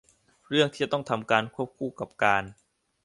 [0.47, 2.43] เรื่องที่จะต้องทำควบคู่กับการ